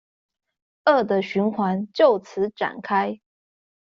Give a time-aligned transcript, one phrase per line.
[0.85, 3.19] 惡的循環就此展開